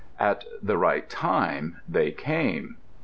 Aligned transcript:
At 0.19 0.45
the 0.63 0.79
right 0.79 1.07
time 1.07 1.79
they 1.87 2.09
came. 2.09 2.77